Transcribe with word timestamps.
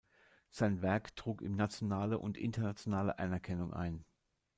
Sein 0.49 0.81
Werk 0.81 1.15
trug 1.15 1.43
ihm 1.43 1.55
nationale 1.55 2.17
und 2.17 2.35
internationale 2.35 3.19
Anerkennung 3.19 3.71
ein. 3.71 4.03